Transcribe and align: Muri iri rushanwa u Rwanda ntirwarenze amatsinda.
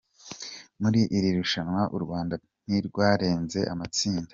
Muri 0.81 1.01
iri 1.17 1.29
rushanwa 1.37 1.81
u 1.95 1.97
Rwanda 2.03 2.35
ntirwarenze 2.65 3.59
amatsinda. 3.73 4.29